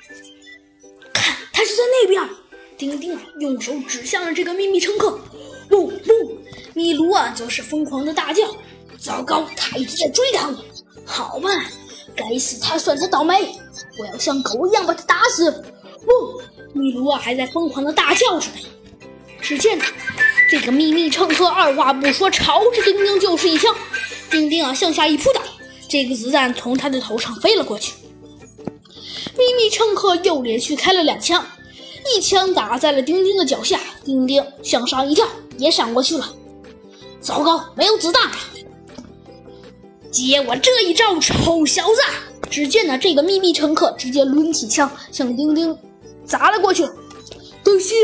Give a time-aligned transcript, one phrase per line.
[1.12, 2.22] 看，他就在那边。
[2.76, 5.18] 丁丁啊，用手指向了这个秘密乘客。
[5.68, 6.38] 不不，
[6.74, 8.42] 米卢啊，则是疯狂的大叫
[8.98, 10.64] ：“糟糕，他一直在追赶我！
[11.04, 11.50] 好吧，
[12.16, 13.54] 该死，他算他倒霉！
[13.98, 15.52] 我要像狗一样把他打死！”
[16.06, 16.42] 不，
[16.72, 18.56] 米卢啊，还在疯狂的大叫着呢。
[19.42, 19.78] 只见
[20.50, 23.76] 这个秘密乘客二话不说，朝着丁丁就是一枪。
[24.30, 25.42] 丁丁啊，向下一扑倒，
[25.86, 27.92] 这个子弹从他的头上飞了过去。
[29.36, 31.44] 秘密乘客又连续开了两枪。
[32.14, 35.26] 一枪打在了丁丁的脚下，丁丁向上一跳，
[35.58, 36.34] 也闪过去了。
[37.20, 38.30] 糟糕，没有子弹！
[40.10, 42.00] 接我这一招，臭小子！
[42.50, 45.76] 只见呢，这个秘密乘客直接抡起枪向丁丁
[46.24, 46.84] 砸了过去。
[47.62, 47.94] 等下，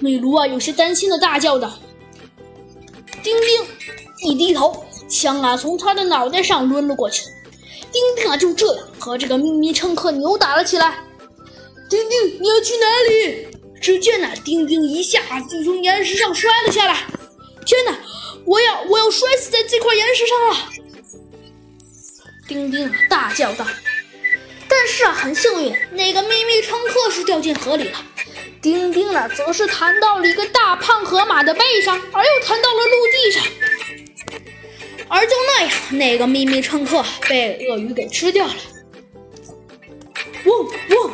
[0.00, 1.72] 美卢啊，有些担心的大叫道。
[3.22, 7.22] 丁丁一低头，枪啊从他的脑袋上抡了过去。
[7.92, 11.04] 丁丁啊就这样和这个秘密乘客扭打了起来。
[11.88, 13.48] 丁丁，你要去哪里？
[13.80, 17.04] 只见那丁丁一下就从岩石上摔了下来。
[17.64, 17.98] 天哪，
[18.44, 20.56] 我要我要摔死在这块岩石上了！
[22.46, 23.66] 丁丁啊大叫道。
[24.68, 28.04] 但是啊，很幸运，那个秘密乘客是掉进河里了。
[28.62, 33.42] 丁丁呢，则是弹到了一个大胖河马的背上，而又弹到了陆地上。
[35.60, 38.54] 哎呀那，个秘密乘客被鳄鱼给吃掉了。
[40.46, 41.10] 汪汪。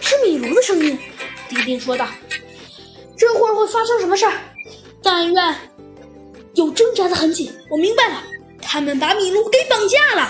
[0.00, 0.98] 是米卢的声音，
[1.50, 2.08] 迪丁说道
[3.14, 4.32] ：“这会儿会发生什么事儿？
[5.02, 5.54] 但愿
[6.54, 7.52] 有挣扎的痕迹。
[7.70, 8.24] 我明白了，
[8.62, 10.28] 他们把米卢给绑架了。”